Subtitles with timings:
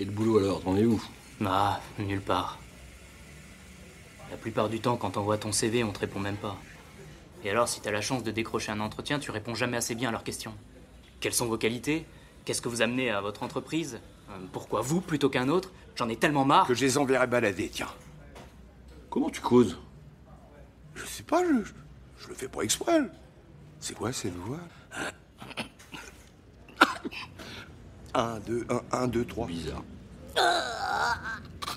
[0.00, 1.02] Et le boulot alors, t'en es où?
[1.44, 2.58] Ah, nulle part.
[4.30, 6.56] La plupart du temps, quand on voit ton CV, on te répond même pas.
[7.44, 10.08] Et alors, si t'as la chance de décrocher un entretien, tu réponds jamais assez bien
[10.08, 10.54] à leurs questions.
[11.20, 12.04] Quelles sont vos qualités?
[12.44, 14.00] Qu'est-ce que vous amenez à votre entreprise?
[14.30, 15.72] Euh, Pourquoi vous plutôt qu'un autre?
[15.94, 16.66] J'en ai tellement marre.
[16.66, 17.88] Que je les enverrai balader, tiens.
[19.10, 19.78] Comment tu causes?
[20.94, 21.70] Je sais pas, je,
[22.22, 23.00] je le fais pas exprès.
[23.80, 24.60] C'est quoi cette voix
[28.18, 29.46] Un, deux, un, un, deux, trois.
[29.46, 29.82] Bizarre.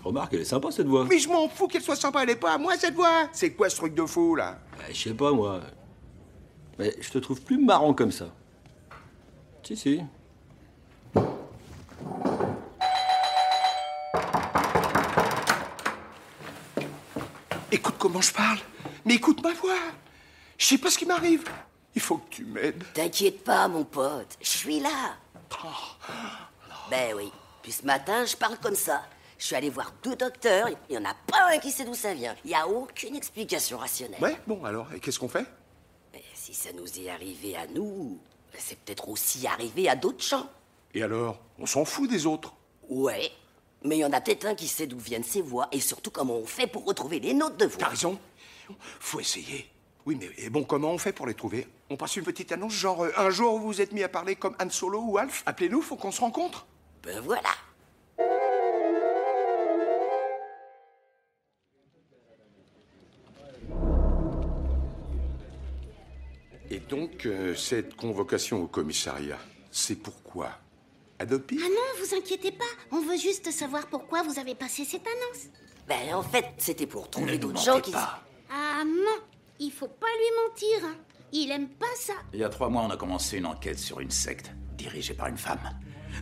[0.05, 1.05] Remarque, elle est sympa cette voix.
[1.09, 3.27] Mais je m'en fous qu'elle soit sympa, elle est pas à moi cette voix.
[3.33, 4.57] C'est quoi ce truc de fou là?
[4.77, 5.59] Bah, je sais pas moi.
[6.77, 8.27] Mais je te trouve plus marrant comme ça.
[9.63, 10.01] Si, si.
[17.69, 18.59] Écoute comment je parle.
[19.03, 19.75] Mais écoute ma voix.
[20.57, 21.43] Je sais pas ce qui m'arrive.
[21.95, 22.81] Il faut que tu m'aides.
[22.93, 25.17] T'inquiète pas, mon pote, je suis là.
[26.89, 27.31] Ben oui.
[27.61, 29.03] Puis ce matin, je parle comme ça.
[29.37, 31.93] Je suis allé voir deux docteurs, il y en a pas un qui sait d'où
[31.93, 32.35] ça vient.
[32.43, 34.21] Il y a aucune explication rationnelle.
[34.21, 35.45] Ouais, bon alors, et qu'est-ce qu'on fait?
[36.13, 38.19] Mais si ça nous est arrivé à nous,
[38.57, 40.49] c'est peut-être aussi arrivé à d'autres gens.
[40.93, 42.53] Et alors On s'en fout des autres?
[42.89, 43.31] Ouais.
[43.83, 46.11] Mais il y en a peut-être un qui sait d'où viennent ces voix et surtout
[46.11, 47.77] comment on fait pour retrouver les notes de voix.
[47.79, 48.19] T'as raison.
[48.99, 49.69] Faut essayer.
[50.09, 51.67] Oui, mais et bon, comment on fait pour les trouver?
[51.91, 54.35] On passe une petite annonce, genre euh, un jour vous vous êtes mis à parler
[54.35, 55.43] comme Han Solo ou Alf?
[55.45, 56.65] Appelez-nous, faut qu'on se rencontre.
[57.03, 57.51] Ben voilà.
[66.71, 69.37] Et donc, euh, cette convocation au commissariat,
[69.69, 70.49] c'est pourquoi?
[71.19, 71.59] Adopi?
[71.63, 72.65] Ah non, vous inquiétez pas.
[72.91, 75.49] On veut juste savoir pourquoi vous avez passé cette annonce.
[75.87, 77.91] Ben en fait, c'était pour trouver d'autres gens qui...
[77.91, 78.23] pas.
[78.51, 79.21] Ah non,
[79.59, 80.89] il faut pas lui mentir.
[80.89, 80.95] hein.
[81.31, 82.13] Il aime pas ça.
[82.33, 85.27] Il y a trois mois, on a commencé une enquête sur une secte dirigée par
[85.27, 85.59] une femme,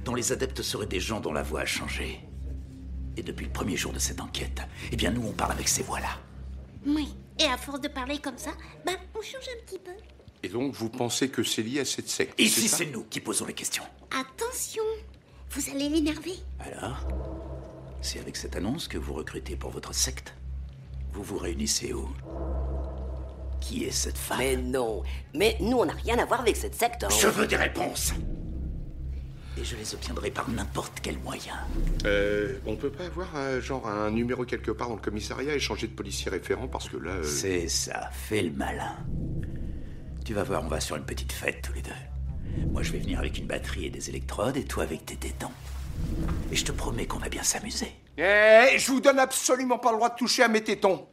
[0.04, 2.20] dont les adeptes seraient des gens dont la voix a changé.
[3.16, 5.84] Et depuis le premier jour de cette enquête, eh bien nous, on parle avec ces
[5.84, 6.18] voix-là.
[6.86, 7.08] Oui.
[7.40, 8.52] Et à force de parler comme ça,
[8.86, 9.92] bah on change un petit peu.
[10.44, 13.46] Et donc, vous pensez que c'est lié à cette secte Ici, c'est nous qui posons
[13.46, 13.84] les questions.
[14.12, 14.84] Attention,
[15.52, 16.34] vous allez l'énerver.
[16.60, 17.08] Alors,
[18.02, 20.34] c'est avec cette annonce que vous recrutez pour votre secte
[21.14, 22.08] Vous vous réunissez où?
[23.60, 25.04] Qui est cette femme Mais non.
[25.34, 27.04] Mais nous, on n'a rien à voir avec cette secte.
[27.04, 27.10] hein.
[27.10, 28.14] Je veux des réponses
[29.60, 31.56] Et je les obtiendrai par n'importe quel moyen.
[32.06, 35.60] Euh, on peut pas avoir euh, genre un numéro quelque part dans le commissariat et
[35.60, 37.12] changer de policier référent parce que là.
[37.12, 38.96] euh, C'est ça, fais le malin.
[40.24, 41.92] Tu vas voir, on va sur une petite fête tous les deux.
[42.72, 45.52] Moi, je vais venir avec une batterie et des électrodes, et toi avec tes tétons.
[46.52, 47.92] Et je te promets qu'on va bien s'amuser.
[48.18, 51.08] Eh, je vous donne absolument pas le droit de toucher à mes tétons.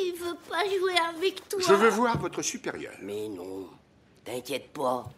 [0.00, 1.60] Il veut pas jouer avec toi.
[1.66, 2.92] Je veux voir votre supérieur.
[3.02, 3.66] Mais non.
[4.24, 5.08] T'inquiète pas.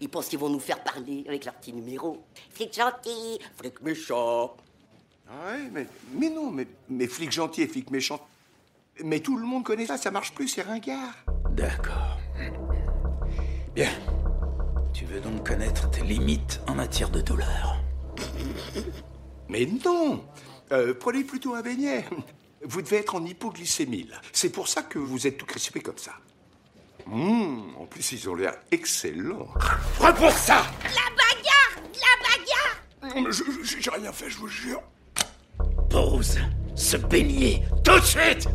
[0.00, 2.22] Ils pensent qu'ils vont nous faire parler avec leur petit numéro.
[2.50, 4.56] Flic gentil, flic méchant.
[5.28, 8.20] Ah ouais, mais, mais non, mais, mais flic gentil et flic méchant.
[9.04, 11.14] Mais tout le monde connaît ça, ça marche plus, c'est ringard.
[11.50, 12.18] D'accord.
[13.74, 13.90] Bien.
[14.94, 17.76] Tu veux donc connaître tes limites en matière de douleur
[19.48, 20.24] Mais non
[20.72, 22.04] Euh, Prenez plutôt un beignet.
[22.64, 24.20] Vous devez être en hypoglycémie, là.
[24.32, 26.12] C'est pour ça que vous êtes tout crispé comme ça.
[27.06, 29.48] Hum, en plus, ils ont l'air excellents.
[29.98, 34.48] Reprends ça La bagarre La bagarre Oh, mais je- je- J'ai rien fait, je vous
[34.48, 34.82] jure.
[35.88, 36.38] Pause.
[36.74, 37.62] Se baigner.
[37.84, 38.48] Tout de suite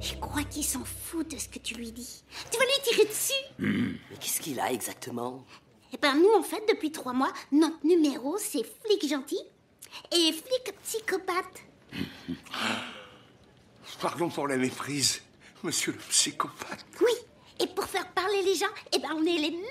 [0.00, 2.24] Je crois qu'il s'en fout de ce que tu lui dis.
[2.50, 3.32] Tu vas lui tirer dessus?
[3.58, 5.44] Mais qu'est-ce qu'il a exactement?
[5.92, 9.38] Eh ben nous, en fait, depuis trois mois, notre numéro, c'est flic gentil
[10.12, 11.62] et flic psychopathe.
[14.00, 15.20] Pardon pour la méprise,
[15.62, 16.86] monsieur le psychopathe.
[17.00, 17.12] Oui,
[17.58, 19.70] et pour faire parler les gens, eh ben on est les meilleurs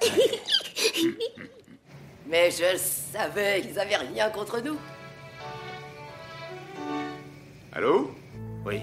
[2.26, 4.78] Mais je le savais, ils avaient rien contre nous.
[7.72, 8.10] Allô?
[8.66, 8.82] Oui,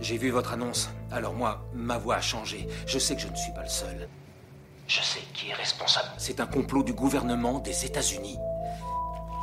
[0.00, 0.88] j'ai vu votre annonce.
[1.10, 2.66] Alors moi, ma voix a changé.
[2.86, 4.08] Je sais que je ne suis pas le seul.
[4.86, 6.08] Je sais qui est responsable.
[6.18, 8.38] C'est un complot du gouvernement des États-Unis.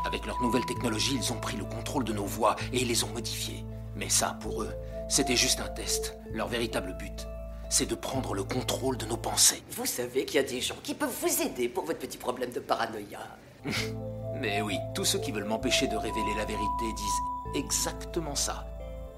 [0.05, 3.03] Avec leur nouvelle technologie, ils ont pris le contrôle de nos voix et ils les
[3.03, 3.65] ont modifiées.
[3.95, 4.71] Mais ça, pour eux,
[5.09, 6.15] c'était juste un test.
[6.31, 7.27] Leur véritable but,
[7.69, 9.63] c'est de prendre le contrôle de nos pensées.
[9.71, 12.51] Vous savez qu'il y a des gens qui peuvent vous aider pour votre petit problème
[12.51, 13.19] de paranoïa.
[14.35, 18.67] Mais oui, tous ceux qui veulent m'empêcher de révéler la vérité disent exactement ça.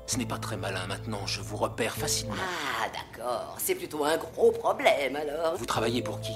[0.05, 2.35] Ce n'est pas très malin maintenant, je vous repère facilement.
[2.39, 3.57] Ah, d'accord.
[3.57, 5.57] C'est plutôt un gros problème alors.
[5.57, 6.31] Vous travaillez pour qui?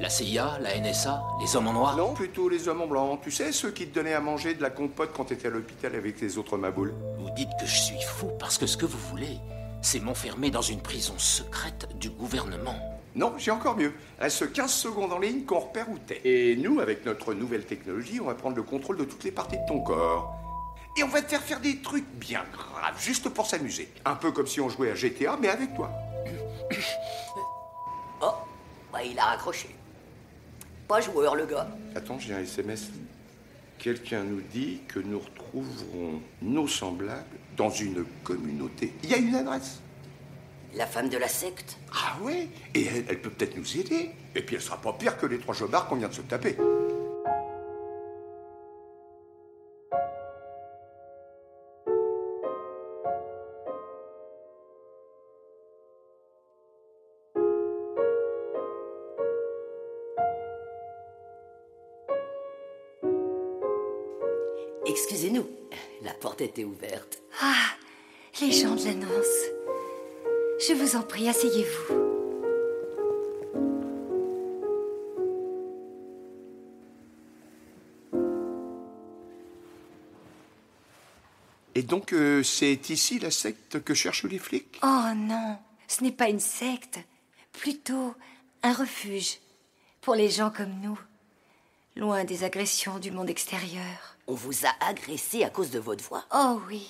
[0.00, 3.18] La CIA, la NSA, les hommes en noir Non, plutôt les hommes en blanc.
[3.22, 5.94] Tu sais, ceux qui te donnaient à manger de la compote quand t'étais à l'hôpital
[5.94, 6.94] avec les autres maboules.
[7.18, 9.36] Vous dites que je suis fou parce que ce que vous voulez,
[9.82, 12.76] c'est m'enfermer dans une prison secrète du gouvernement.
[13.14, 13.92] Non, j'ai encore mieux.
[14.18, 16.22] Reste 15 secondes en ligne qu'on repère où t'es.
[16.24, 19.58] Et nous, avec notre nouvelle technologie, on va prendre le contrôle de toutes les parties
[19.58, 20.34] de ton corps.
[20.96, 23.92] Et on va te faire faire des trucs bien graves, juste pour s'amuser.
[24.06, 25.90] Un peu comme si on jouait à GTA, mais avec toi.
[28.22, 28.34] Oh,
[28.92, 29.74] bah il a raccroché.
[30.90, 31.68] Pas joueur, le gars.
[31.94, 32.90] Attends, j'ai un SMS.
[33.78, 37.22] Quelqu'un nous dit que nous retrouverons nos semblables
[37.56, 38.92] dans une communauté.
[39.04, 39.78] Il y a une adresse.
[40.74, 42.48] La femme de la secte Ah ouais?
[42.74, 44.10] Et elle, elle peut peut-être nous aider.
[44.34, 46.56] Et puis elle sera pas pire que les trois jobards qu'on vient de se taper.
[64.86, 65.46] Excusez-nous,
[66.02, 67.20] la porte était ouverte.
[67.40, 67.76] Ah,
[68.40, 69.50] les gens de l'annonce.
[70.66, 71.94] Je vous en prie, asseyez-vous.
[81.74, 84.78] Et donc, euh, c'est ici la secte que cherchent les flics?
[84.82, 85.56] Oh non,
[85.88, 86.98] ce n'est pas une secte,
[87.52, 88.14] plutôt
[88.62, 89.38] un refuge
[90.00, 90.98] pour les gens comme nous,
[91.96, 94.16] loin des agressions du monde extérieur.
[94.30, 96.86] On vous a agressé à cause de votre voix Oh oui.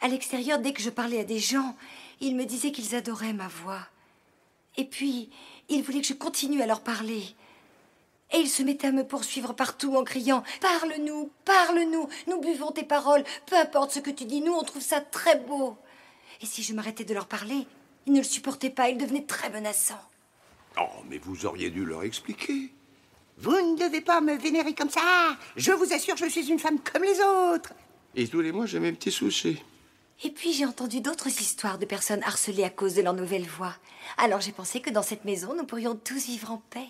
[0.00, 1.76] À l'extérieur, dès que je parlais à des gens,
[2.22, 3.86] ils me disaient qu'ils adoraient ma voix.
[4.78, 5.28] Et puis,
[5.68, 7.22] ils voulaient que je continue à leur parler.
[8.32, 12.84] Et ils se mettaient à me poursuivre partout en criant Parle-nous, parle-nous, nous buvons tes
[12.84, 15.76] paroles, peu importe ce que tu dis, nous on trouve ça très beau.
[16.40, 17.66] Et si je m'arrêtais de leur parler,
[18.06, 20.08] ils ne le supportaient pas, ils devenaient très menaçants.
[20.80, 22.72] Oh, mais vous auriez dû leur expliquer.
[23.40, 25.36] Vous ne devez pas me vénérer comme ça.
[25.56, 27.72] Je vous assure, je suis une femme comme les autres.
[28.14, 29.62] Et tous les mois, j'ai mes petits soucis.
[30.22, 33.74] Et puis j'ai entendu d'autres histoires de personnes harcelées à cause de leur nouvelle voix.
[34.18, 36.88] Alors j'ai pensé que dans cette maison, nous pourrions tous vivre en paix.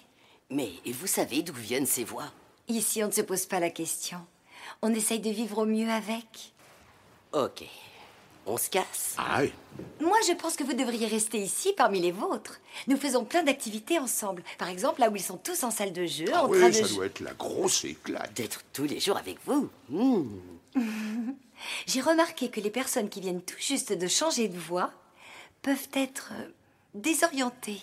[0.51, 2.33] Mais vous savez d'où viennent ces voix?
[2.67, 4.19] Ici, on ne se pose pas la question.
[4.83, 6.53] On essaye de vivre au mieux avec.
[7.33, 7.65] Ok.
[8.47, 9.53] On se casse Ah oui.
[10.01, 12.61] Moi, je pense que vous devriez rester ici parmi les vôtres.
[12.89, 14.43] Nous faisons plein d'activités ensemble.
[14.59, 16.69] Par exemple, là où ils sont tous en salle de jeu, Ah en oui, train
[16.71, 18.33] de ça doit être la grosse éclate.
[18.35, 20.25] D'être tous les jours avec vous Hmm.
[21.87, 24.91] J'ai remarqué que les personnes qui viennent tout juste de changer de voix
[25.63, 26.49] peuvent être euh,
[26.95, 27.81] désorientées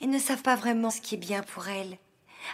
[0.00, 1.96] et ne savent pas vraiment ce qui est bien pour elles.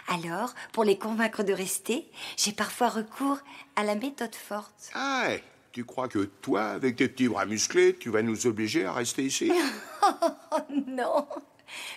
[0.07, 3.39] Alors, pour les convaincre de rester, j'ai parfois recours
[3.75, 4.89] à la méthode forte.
[4.93, 5.43] Ah ouais.
[5.77, 9.23] Tu crois que toi, avec tes petits bras musclés, tu vas nous obliger à rester
[9.23, 9.51] ici?
[10.87, 11.27] Non,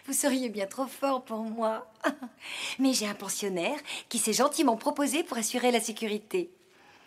[0.06, 1.90] vous seriez bien trop fort pour moi.
[2.78, 3.78] Mais j'ai un pensionnaire
[4.10, 6.50] qui s'est gentiment proposé pour assurer la sécurité.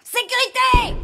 [0.04, 1.00] Sécurité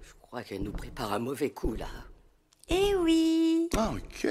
[0.00, 1.90] Je crois qu'elle nous prépare un mauvais coup, là.
[2.70, 4.26] Eh oui Ah, ok.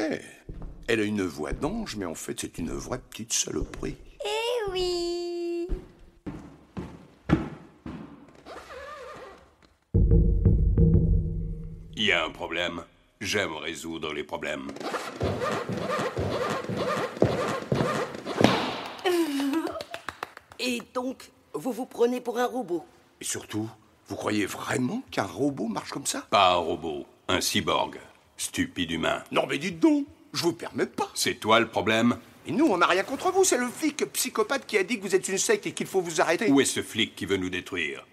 [0.88, 3.98] Elle a une voix d'ange, mais en fait, c'est une vraie petite saloperie.
[4.25, 5.16] Eh oui
[12.06, 12.84] Il y a un problème.
[13.19, 14.68] J'aime résoudre les problèmes.
[20.60, 22.86] Et donc, vous vous prenez pour un robot?
[23.19, 23.68] Et surtout,
[24.07, 26.28] vous croyez vraiment qu'un robot marche comme ça?
[26.30, 27.97] Pas un robot, un cyborg.
[28.38, 29.24] Stupide humain.
[29.31, 31.09] Non, mais dites donc, je vous permets pas.
[31.16, 32.19] C'est toi le problème?
[32.45, 35.02] Et nous, on n'a rien contre vous, c'est le flic psychopathe qui a dit que
[35.02, 36.52] vous êtes une secte et qu'il faut vous arrêter.
[36.52, 38.06] Où est ce flic qui veut nous détruire?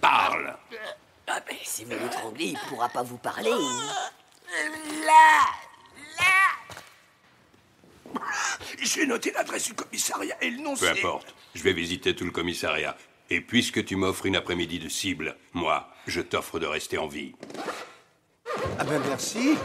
[0.00, 0.56] Parle
[1.28, 3.50] Ah ben, si vous l'étranglez, il pourra pas vous parler.
[8.80, 11.34] J'ai noté l'adresse du commissariat et le nom, Peu importe.
[11.54, 12.96] Je vais visiter tout le commissariat.
[13.28, 17.32] Et puisque tu m'offres une après-midi de cible, moi, je t'offre de rester en vie.
[18.78, 19.56] Ah ben merci.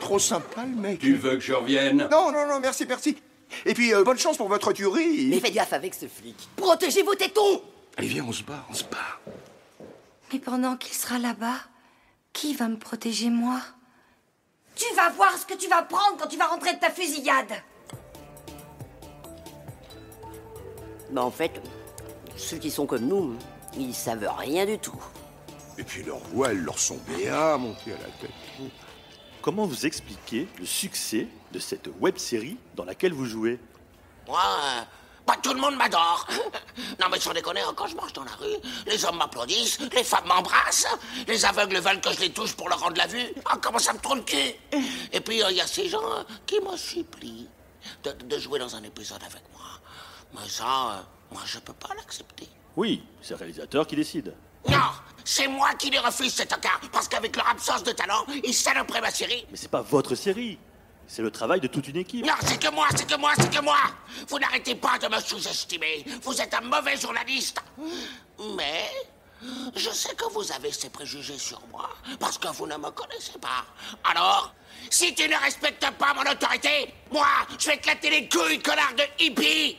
[0.00, 0.98] Trop sympa, le mec.
[0.98, 2.08] Tu veux que je revienne?
[2.10, 3.16] Non, non, non, merci, merci.
[3.64, 5.28] Et puis, euh, bonne chance pour votre tuerie.
[5.28, 6.36] Mais faites gaffe avec ce flic.
[6.56, 7.62] Protégez vos tétons
[7.96, 9.18] Allez, viens, on se bat, on se bat.
[10.32, 11.56] Mais pendant qu'il sera là-bas,
[12.32, 13.60] qui va me protéger moi?
[14.74, 17.52] Tu vas voir ce que tu vas prendre quand tu vas rentrer de ta fusillade
[21.10, 21.60] Mais en fait,
[22.36, 23.36] ceux qui sont comme nous,
[23.76, 25.02] ils savent rien du tout.
[25.78, 28.30] Et puis, leurs voix, elles leur sont bien montées à la tête.
[29.40, 33.58] Comment vous expliquez le succès de cette web série dans laquelle vous jouez?
[34.26, 34.40] Moi,
[35.28, 36.26] euh, bah, tout le monde m'adore.
[37.00, 38.56] Non, mais sans déconner, hein, quand je marche dans la rue,
[38.86, 40.86] les hommes m'applaudissent, les femmes m'embrassent,
[41.26, 43.26] les aveugles veulent que je les touche pour leur rendre la vue.
[43.44, 44.54] Ah, comment ça me tourne le cul?
[45.12, 47.48] Et puis, il y a ces gens euh, qui me supplient
[48.04, 49.66] de, de jouer dans un épisode avec moi.
[50.34, 51.00] Mais ça, euh,
[51.32, 52.48] moi, je peux pas l'accepter.
[52.76, 54.34] Oui, c'est le réalisateur qui décide.
[54.68, 54.76] Non,
[55.24, 59.00] C'est moi qui les refuse, ces tocards, parce qu'avec leur absence de talent, ils saloperaient
[59.00, 59.46] ma série.
[59.50, 60.58] Mais c'est pas votre série.
[61.10, 62.24] C'est le travail de toute une équipe.
[62.26, 63.78] Non, c'est que moi, c'est que moi, c'est que moi
[64.28, 66.04] Vous n'arrêtez pas de me sous-estimer.
[66.22, 67.58] Vous êtes un mauvais journaliste.
[68.56, 68.90] Mais
[69.74, 71.88] je sais que vous avez ces préjugés sur moi,
[72.20, 73.64] parce que vous ne me connaissez pas.
[74.04, 74.54] Alors,
[74.90, 77.26] si tu ne respectes pas mon autorité, moi,
[77.58, 79.78] je vais éclater les couilles, connard de hippie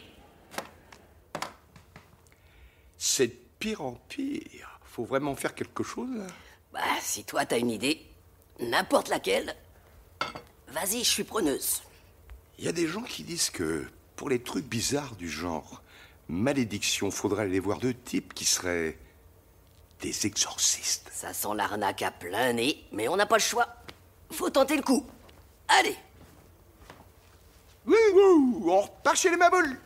[2.97, 4.79] C'est de pire en pire.
[4.83, 6.09] Faut vraiment faire quelque chose.
[6.11, 6.25] là.
[6.73, 8.07] Bah, si toi t'as une idée,
[8.59, 9.55] n'importe laquelle,
[10.73, 11.81] vas-y, je suis preneuse.
[12.57, 13.85] Il y a des gens qui disent que
[14.15, 15.81] pour les trucs bizarres du genre
[16.27, 18.97] malédiction, faudrait aller voir deux types qui seraient
[20.01, 21.09] des exorcistes.
[21.13, 23.67] Ça sent l'arnaque à plein nez, mais on n'a pas le choix.
[24.31, 25.05] Faut tenter le coup.
[25.67, 25.95] Allez
[27.85, 29.77] Oui, oui, on repart chez les maboules.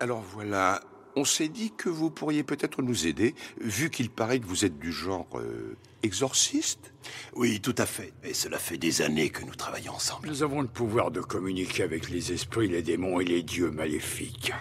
[0.00, 0.80] Alors voilà,
[1.16, 4.78] on s'est dit que vous pourriez peut-être nous aider, vu qu'il paraît que vous êtes
[4.78, 6.92] du genre euh, exorciste.
[7.34, 8.12] Oui, tout à fait.
[8.24, 10.28] Et cela fait des années que nous travaillons ensemble.
[10.28, 14.52] Nous avons le pouvoir de communiquer avec les esprits, les démons et les dieux maléfiques.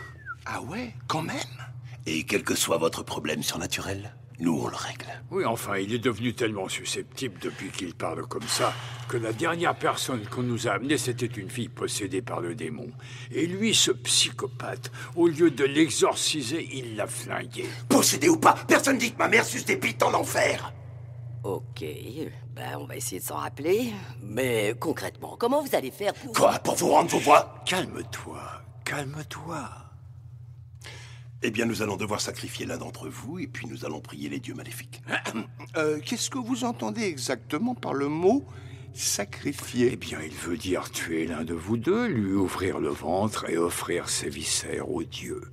[0.46, 1.38] Ah ouais, quand même
[2.06, 5.08] Et quel que soit votre problème surnaturel, nous on le règle.
[5.32, 8.74] Oui, enfin, il est devenu tellement susceptible depuis qu'il parle comme ça
[9.10, 12.88] que la dernière personne qu'on nous a amenée, c'était une fille possédée par le démon.
[13.32, 17.66] Et lui, ce psychopathe, au lieu de l'exorciser, il l'a flingué.
[17.90, 20.74] Possédé ou pas, personne dit que ma mère suce des en enfer.
[21.48, 21.82] Ok,
[22.54, 23.94] ben on va essayer de s'en rappeler.
[24.22, 26.34] Mais concrètement, comment vous allez faire pour...
[26.34, 28.42] Quoi, pour vous rendre vos voix Calme-toi,
[28.84, 29.70] calme-toi.
[31.44, 34.42] Eh bien, nous allons devoir sacrifier l'un d'entre vous, et puis nous allons prier les
[34.42, 35.02] dieux maléfiques.
[35.78, 38.44] Euh, Qu'est-ce que vous entendez exactement par le mot
[38.94, 39.92] sacrifier?
[39.94, 43.58] Eh bien, il veut dire tuer l'un de vous deux, lui ouvrir le ventre et
[43.58, 45.44] offrir ses viscères aux dieux.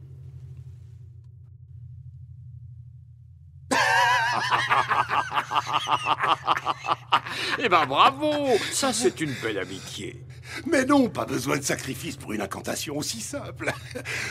[7.59, 8.33] eh ben bravo
[8.73, 10.25] Ça, c'est une belle amitié.
[10.67, 13.73] Mais non, pas besoin de sacrifice pour une incantation aussi simple.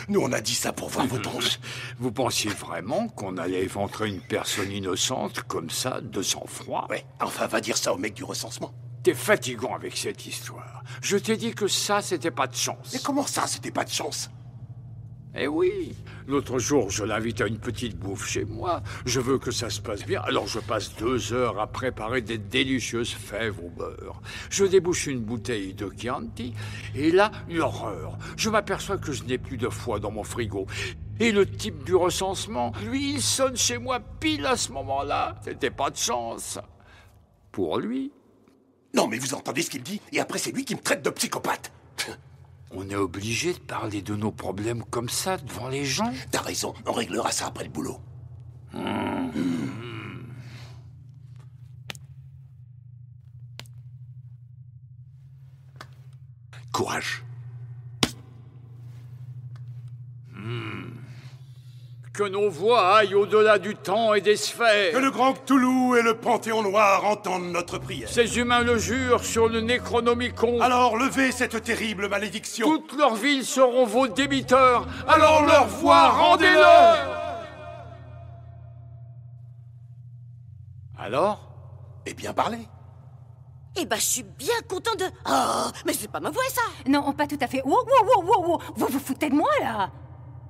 [0.08, 1.60] Nous, on a dit ça pour voir vos tronches.
[2.00, 6.88] Vous pensiez vraiment qu'on allait éventrer une personne innocente comme ça, de sang-froid?
[6.89, 8.74] Ouais, enfin, va dire ça au mec du recensement.
[9.03, 10.84] T'es fatigant avec cette histoire.
[11.01, 12.92] Je t'ai dit que ça, c'était pas de chance.
[12.94, 14.30] Mais comment ça, c'était pas de chance?
[15.35, 15.95] Eh oui,
[16.27, 18.83] l'autre jour, je l'invite à une petite bouffe chez moi.
[19.05, 22.37] Je veux que ça se passe bien, alors je passe deux heures à préparer des
[22.37, 24.21] délicieuses fèves au beurre.
[24.51, 26.53] Je débouche une bouteille de Chianti,
[26.93, 28.17] et là, l'horreur.
[28.37, 30.67] Je m'aperçois que je n'ai plus de foie dans mon frigo.
[31.19, 35.35] Et le type du recensement, lui, il sonne chez moi pile à ce moment-là.
[35.43, 36.59] C'était pas de chance.
[37.51, 38.11] Pour lui.
[38.93, 39.99] Non, mais vous entendez ce qu'il dit?
[40.11, 41.71] Et après, c'est lui qui me traite de psychopathe.
[42.75, 46.74] On est obligé de parler de nos problèmes comme ça devant les gens T'as raison,
[46.86, 48.00] on réglera ça après le boulot.
[56.72, 57.24] Courage.
[62.13, 64.93] Que nos voix aillent au-delà du temps et des sphères.
[64.93, 68.08] Que le grand Cthulhu et le Panthéon Noir entendent notre prière.
[68.08, 70.62] Ces humains le jurent sur le Necronomicon.
[70.62, 72.67] Alors levez cette terrible malédiction.
[72.67, 74.86] Toutes leurs villes seront vos débiteurs.
[75.08, 76.98] Alors leur voix, rendez-leur
[81.00, 81.50] Alors
[82.05, 82.67] Eh bien, parlez.
[83.75, 85.05] Eh ben, je suis bien content de...
[85.27, 87.63] Oh, mais c'est pas ma voix, ça Non, pas tout à fait.
[87.63, 88.62] Wow, wow, wow, wow, wow.
[88.75, 89.89] Vous vous foutez de moi, là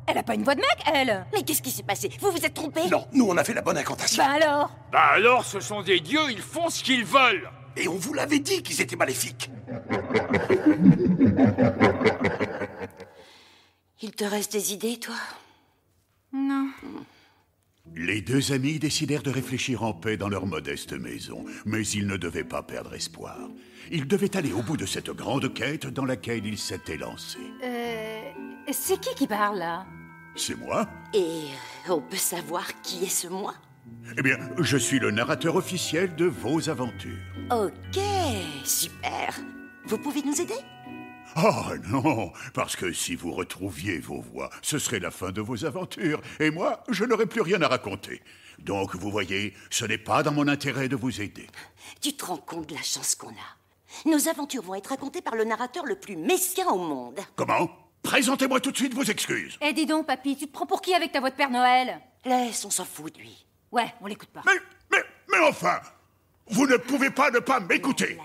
[0.07, 2.09] Elle a pas une voix de mec, elle Mais qu'est-ce qui s'est passé?
[2.19, 2.81] Vous vous êtes trompé?
[2.89, 4.23] Non, nous on a fait la bonne incantation.
[4.23, 4.71] Bah alors?
[4.91, 8.39] Bah alors, ce sont des dieux, ils font ce qu'ils veulent Et on vous l'avait
[8.39, 9.49] dit qu'ils étaient maléfiques.
[14.01, 15.15] Il te reste des idées, toi?
[16.33, 16.67] Non.
[17.95, 22.17] Les deux amis décidèrent de réfléchir en paix dans leur modeste maison, mais ils ne
[22.17, 23.37] devaient pas perdre espoir.
[23.91, 27.37] Ils devaient aller au bout de cette grande quête dans laquelle ils s'étaient lancés.
[27.63, 27.82] Euh.
[28.73, 29.85] C'est qui qui parle, là
[30.35, 31.43] C'est moi Et
[31.87, 33.53] euh, on peut savoir qui est ce moi
[34.17, 37.19] Eh bien, je suis le narrateur officiel de vos aventures.
[37.51, 38.01] Ok,
[38.65, 39.39] super.
[39.85, 40.55] Vous pouvez nous aider
[41.35, 45.65] Oh non, parce que si vous retrouviez vos voix, ce serait la fin de vos
[45.65, 48.21] aventures, et moi, je n'aurais plus rien à raconter.
[48.59, 51.47] Donc, vous voyez, ce n'est pas dans mon intérêt de vous aider.
[52.01, 55.35] Tu te rends compte de la chance qu'on a Nos aventures vont être racontées par
[55.35, 57.19] le narrateur le plus mesquin au monde.
[57.35, 57.82] Comment?
[58.03, 59.57] Présentez-moi tout de suite vos excuses.
[59.61, 61.99] Eh, dis donc, papy, tu te prends pour qui avec ta voix de Père Noël?
[62.25, 63.45] Laisse, on s'en fout de lui.
[63.71, 64.41] Ouais, on l'écoute pas.
[64.45, 64.59] Mais,
[64.91, 65.79] mais, mais enfin
[66.47, 68.17] Vous ne pouvez pas ne pas m'écouter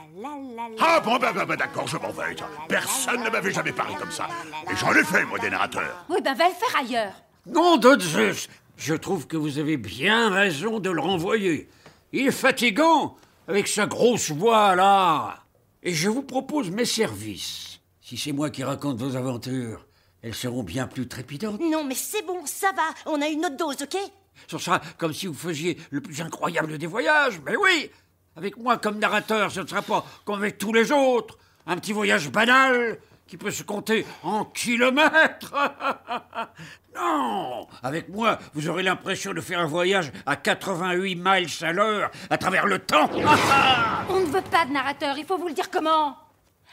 [0.81, 2.37] Ah bon, ben, ben, ben, d'accord, je m'en vais.
[2.69, 4.29] Personne ne m'avait jamais parlé comme ça.
[4.71, 6.05] Et j'en ai fait, moi, des narrateurs.
[6.09, 7.15] Oui, ben va le faire ailleurs.
[7.47, 11.69] Nom de Zeus Je trouve que vous avez bien raison de le renvoyer.
[12.13, 13.17] Il est fatigant
[13.47, 15.45] avec sa grosse voix là.
[15.83, 17.68] Et je vous propose mes services.
[18.09, 19.85] Si c'est moi qui raconte vos aventures,
[20.23, 21.61] elles seront bien plus trépidantes.
[21.61, 22.85] Non, mais c'est bon, ça va.
[23.05, 23.99] On a une autre dose, ok?
[24.47, 27.39] Ce sera comme si vous faisiez le plus incroyable des voyages.
[27.45, 27.91] Mais oui
[28.35, 31.37] Avec moi comme narrateur, ce ne sera pas comme avec tous les autres.
[31.67, 32.97] Un petit voyage banal
[33.27, 35.53] qui peut se compter en kilomètres.
[36.97, 42.11] non Avec moi, vous aurez l'impression de faire un voyage à 88 miles à l'heure
[42.31, 43.11] à travers le temps.
[44.09, 46.17] On ne veut pas de narrateur, il faut vous le dire comment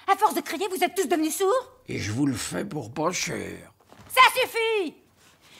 [0.08, 2.94] À force de crier, vous êtes tous devenus sourds Et je vous le fais pour
[2.94, 3.72] pas cher.
[4.08, 4.96] Ça suffit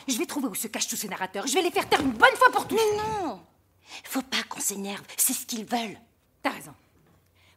[0.08, 1.48] Je vais trouver où se cachent tous ces narrateurs.
[1.48, 2.78] Je vais les faire taire une bonne fois pour toutes.
[2.78, 3.42] Mais non
[4.04, 6.00] Faut pas qu'on s'énerve, c'est ce qu'ils veulent.
[6.44, 6.74] T'as raison.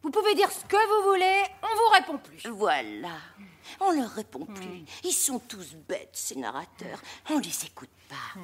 [0.01, 2.49] Vous pouvez dire ce que vous voulez, on vous répond plus.
[2.49, 3.17] Voilà.
[3.79, 4.83] On leur répond plus.
[5.03, 7.01] Ils sont tous bêtes, ces narrateurs.
[7.29, 8.39] On les écoute pas.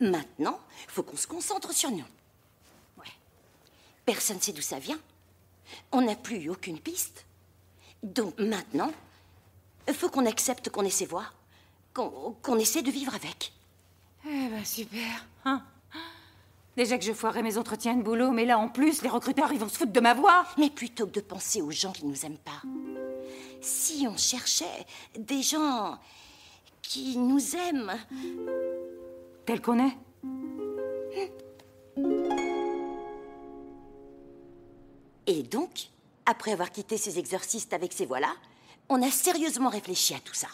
[0.00, 0.58] Maintenant,
[0.88, 2.04] faut qu'on se concentre sur nous.
[2.98, 3.12] Ouais.
[4.04, 4.98] Personne sait d'où ça vient.
[5.92, 7.24] On n'a plus eu aucune piste.
[8.02, 8.90] Donc maintenant,
[9.92, 11.26] faut qu'on accepte qu'on ait ces voix,
[11.92, 13.52] qu'on essaie de vivre avec.
[14.26, 15.26] Eh ben super.
[15.44, 15.62] Hein
[16.76, 19.58] Déjà que je foirais mes entretiens de boulot, mais là en plus, les recruteurs ils
[19.58, 20.46] vont se foutre de ma voix.
[20.56, 22.62] Mais plutôt que de penser aux gens qui nous aiment pas,
[23.60, 24.86] si on cherchait
[25.18, 25.98] des gens
[26.82, 27.92] qui nous aiment.
[29.46, 29.96] Tel qu'on est
[35.26, 35.90] Et donc,
[36.30, 38.32] après avoir quitté ces exorcistes avec ces voix-là,
[38.88, 40.48] on a sérieusement réfléchi à tout ça.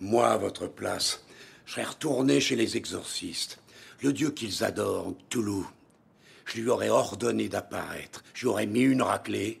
[0.00, 1.24] Moi, à votre place,
[1.64, 3.58] je serais retourné chez les exorcistes.
[4.00, 5.66] Le dieu qu'ils adorent, Toulouse.
[6.44, 8.24] Je lui aurais ordonné d'apparaître.
[8.34, 9.60] Je lui aurais mis une raclée.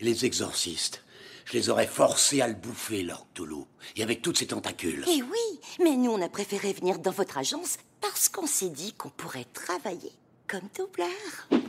[0.00, 1.04] Et les exorcistes,
[1.44, 3.66] je les aurais forcés à le bouffer, leur Toulouse.
[3.94, 5.04] Et avec toutes ces tentacules.
[5.08, 8.92] Eh oui, mais nous, on a préféré venir dans votre agence parce qu'on s'est dit
[8.92, 10.12] qu'on pourrait travailler
[10.48, 11.65] comme doubleur.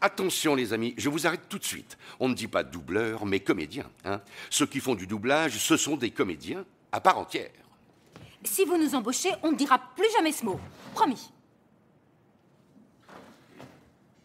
[0.00, 1.98] Attention les amis, je vous arrête tout de suite.
[2.20, 3.90] On ne dit pas doubleur, mais comédien.
[4.04, 4.20] Hein.
[4.50, 7.50] Ceux qui font du doublage, ce sont des comédiens à part entière.
[8.44, 10.60] Si vous nous embauchez, on ne dira plus jamais ce mot.
[10.94, 11.30] Promis.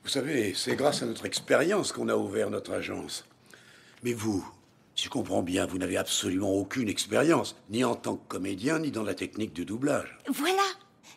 [0.03, 3.25] Vous savez, c'est grâce à notre expérience qu'on a ouvert notre agence.
[4.03, 4.45] Mais vous,
[4.95, 8.91] si je comprends bien, vous n'avez absolument aucune expérience, ni en tant que comédien, ni
[8.91, 10.17] dans la technique du doublage.
[10.27, 10.63] Voilà.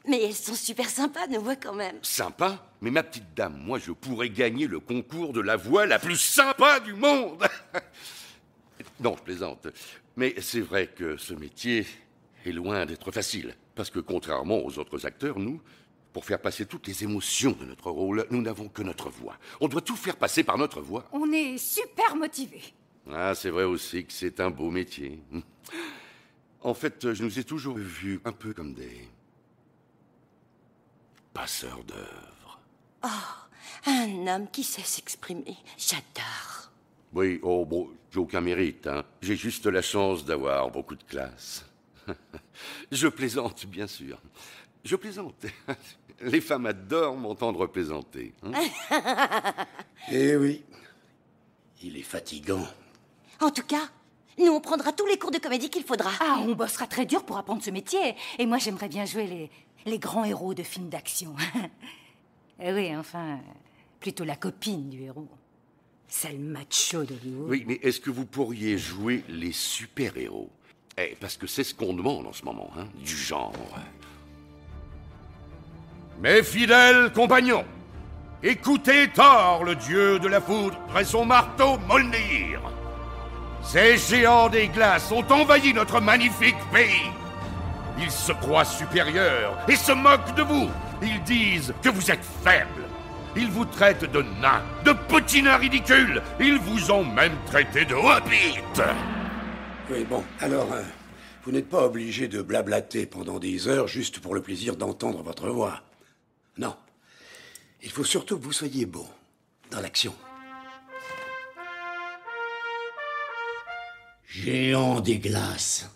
[0.07, 1.99] Mais elles sont super sympas, nos voix quand même.
[2.03, 5.99] Sympa Mais ma petite dame, moi je pourrais gagner le concours de la voix la
[5.99, 7.47] plus sympa du monde
[9.01, 9.67] Non, je plaisante.
[10.17, 11.87] Mais c'est vrai que ce métier
[12.45, 13.55] est loin d'être facile.
[13.75, 15.61] Parce que contrairement aux autres acteurs, nous,
[16.13, 19.37] pour faire passer toutes les émotions de notre rôle, nous n'avons que notre voix.
[19.61, 21.05] On doit tout faire passer par notre voix.
[21.13, 22.63] On est super motivés.
[23.13, 25.21] Ah, c'est vrai aussi que c'est un beau métier.
[26.63, 29.09] En fait, je nous ai toujours vus un peu comme des
[31.37, 32.61] passeurs d'œuvres.
[33.05, 33.09] Oh,
[33.87, 35.57] un homme qui sait s'exprimer.
[35.77, 36.71] J'adore.
[37.13, 39.05] Oui, oh bon, j'ai aucun mérite, hein.
[39.21, 41.65] J'ai juste la chance d'avoir beaucoup de classe.
[42.93, 44.19] Je plaisante, bien sûr.
[44.85, 45.45] Je plaisante.
[46.21, 48.33] Les femmes adorent m'entendre plaisanter.
[48.43, 48.53] hein.
[50.11, 50.65] Eh oui,
[51.83, 52.67] il est fatigant.
[53.41, 53.89] En tout cas,
[54.45, 56.11] nous, on prendra tous les cours de comédie qu'il faudra.
[56.21, 58.15] Ah, on bossera très dur pour apprendre ce métier.
[58.39, 59.51] Et moi, j'aimerais bien jouer les,
[59.87, 61.35] les grands héros de films d'action.
[62.59, 63.39] Eh oui, enfin,
[64.01, 65.29] plutôt la copine du héros.
[66.09, 67.51] Sale macho d'Hollywood.
[67.51, 70.49] Oui, mais est-ce que vous pourriez jouer les super-héros?
[70.97, 73.53] Eh, parce que c'est ce qu'on demande en ce moment, hein, du genre.
[76.23, 77.67] Mes fidèles compagnons,
[78.43, 82.63] écoutez Thor, le dieu de la foudre, et son marteau Mjolnir.
[83.69, 87.11] Ces géants des glaces ont envahi notre magnifique pays.
[87.99, 90.69] Ils se croient supérieurs et se moquent de vous.
[91.03, 92.85] Ils disent que vous êtes faibles.
[93.37, 96.23] Ils vous traitent de nains, de petits nains ridicules.
[96.41, 98.61] Ils vous ont même traité de hobbits.
[99.91, 100.83] Oui, bon, alors, euh,
[101.45, 105.49] vous n'êtes pas obligé de blablater pendant des heures juste pour le plaisir d'entendre votre
[105.49, 105.83] voix.
[106.57, 106.75] Non.
[107.83, 109.07] Il faut surtout que vous soyez bon
[109.71, 110.15] dans l'action.
[114.43, 115.89] Géant des glaces,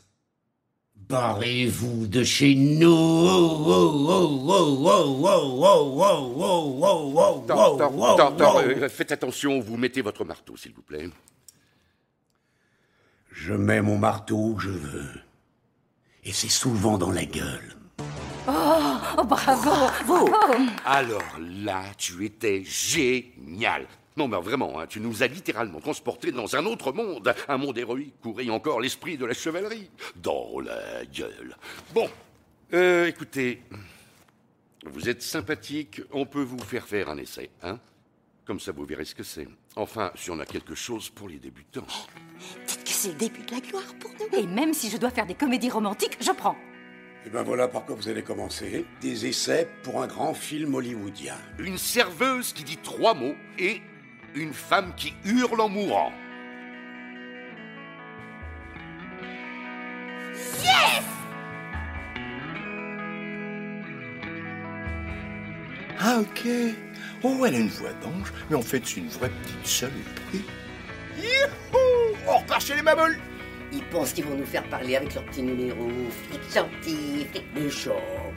[0.96, 3.26] barrez-vous de chez nous.
[8.88, 11.10] Faites attention, vous mettez votre marteau, s'il vous plaît.
[13.30, 15.20] Je mets mon marteau où je veux.
[16.24, 17.76] Et c'est souvent dans la gueule.
[18.48, 18.52] Oh,
[19.18, 19.70] oh bravo,
[20.06, 20.30] bravo.
[20.86, 23.86] Alors là, tu étais génial.
[24.16, 27.78] Non, mais vraiment, hein, tu nous as littéralement transportés dans un autre monde, un monde
[27.78, 29.88] héroïque où encore l'esprit de la chevalerie.
[30.16, 31.56] Dans la gueule.
[31.94, 32.08] Bon,
[32.72, 33.62] Euh, écoutez,
[34.86, 37.78] vous êtes sympathique, on peut vous faire faire un essai, hein
[38.44, 39.48] Comme ça, vous verrez ce que c'est.
[39.76, 41.86] Enfin, si on a quelque chose pour les débutants.
[42.66, 44.38] Peut-être que c'est le début de la gloire pour nous.
[44.38, 46.56] Et même si je dois faire des comédies romantiques, je prends.
[47.26, 48.86] Et ben voilà par quoi vous allez commencer.
[49.00, 51.36] Des essais pour un grand film hollywoodien.
[51.58, 53.82] Une serveuse qui dit trois mots et
[54.34, 56.12] une femme qui hurle en mourant.
[60.62, 61.04] Yes
[65.98, 66.48] Ah, ok.
[67.22, 70.44] Oh, elle a une voix d'ange, mais en fait, c'est une vraie petite saloperie.
[71.18, 73.18] Youhou On repart chez les mamoules
[73.72, 75.90] Ils pensent qu'ils vont nous faire parler avec leurs petits numéros.
[76.28, 78.32] Flics gentils, flics méchants.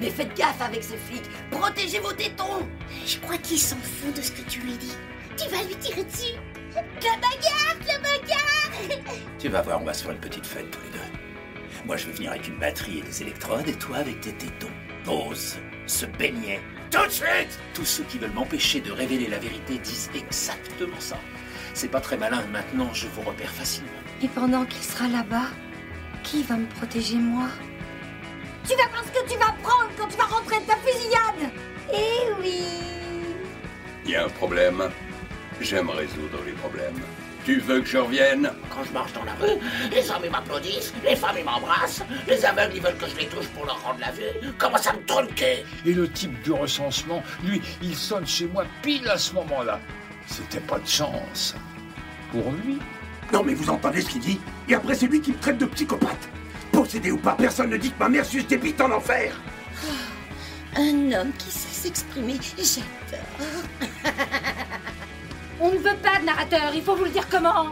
[0.00, 1.24] Mais faites gaffe avec ces flics.
[1.50, 2.68] Protégez vos tétons.
[3.06, 4.96] Je crois qu'il s'en fout de ce que tu lui dis.
[5.38, 6.34] Tu vas lui tirer dessus.
[6.74, 10.80] La bagarre, la bagarre Tu vas voir, on va se faire une petite fête tous
[10.80, 11.84] les deux.
[11.86, 14.66] Moi, je vais venir avec une batterie et des électrodes, et toi avec tes tétons.
[15.06, 16.60] Ose, se baigner.
[16.90, 21.18] Tout de suite Tous ceux qui veulent m'empêcher de révéler la vérité disent exactement ça.
[21.74, 23.90] C'est pas très malin, maintenant je vous repère facilement.
[24.22, 25.48] Et pendant qu'il sera là-bas,
[26.24, 27.48] qui va me protéger moi?
[28.68, 31.52] Tu vas voir ce que tu vas prendre quand tu vas rentrer de ta fusillade
[31.92, 32.62] Eh oui
[34.04, 34.90] Il y a un problème.
[35.60, 37.00] J'aime résoudre les problèmes.
[37.44, 38.50] Tu veux que je revienne?
[38.70, 39.58] Quand je marche dans la rue,
[39.90, 43.26] les hommes ils m'applaudissent, les femmes ils m'embrassent, les aveugles ils veulent que je les
[43.26, 44.52] touche pour leur rendre la vue.
[44.58, 49.08] Comment ça me tronquer Et le type du recensement, lui, il sonne chez moi pile
[49.08, 49.80] à ce moment-là.
[50.26, 51.54] C'était pas de chance.
[52.30, 52.78] Pour lui.
[53.32, 54.40] Non mais vous entendez ce qu'il dit?
[54.68, 56.28] Et après c'est lui qui me traite de psychopathe.
[56.70, 59.32] Possédé ou pas, personne ne dit que ma mère suce des bites en enfer.
[60.76, 63.87] Un homme qui sait s'exprimer, j'adore.
[65.60, 67.66] On ne veut pas de narrateur, il faut vous le dire comment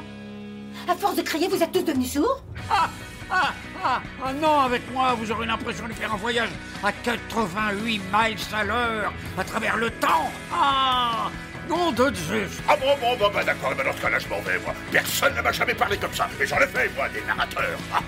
[0.88, 2.90] À force de crier, vous êtes tous devenus sourds Ah,
[3.30, 3.52] ah,
[3.84, 6.48] ah, ah non, avec moi, vous aurez l'impression de faire un voyage
[6.82, 10.30] à 88 miles à l'heure, à travers le temps.
[10.52, 11.30] Ah,
[11.68, 12.60] nom de Zeus.
[12.68, 14.74] Ah bon, bon, bon, bah d'accord, bah dans ce cas-là, je m'en vais, moi.
[14.90, 17.78] Personne ne m'a jamais parlé comme ça, et j'en ai fait, moi, des narrateurs.
[17.94, 18.00] Ah.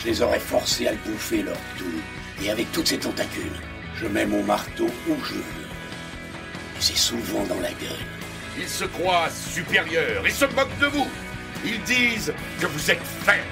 [0.00, 2.42] Je les aurais forcés à le bouffer leur tout.
[2.42, 3.60] Et avec toutes ces tentacules,
[3.96, 5.40] je mets mon marteau où je veux.
[6.76, 8.21] Et c'est souvent dans la gueule.
[8.58, 11.08] Ils se croient supérieurs et se moquent de vous.
[11.64, 13.42] Ils disent que vous êtes faibles.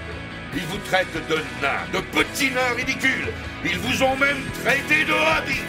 [0.54, 3.32] Ils vous traitent de nains, de petits nains ridicules.
[3.64, 5.62] Ils vous ont même traité de habits.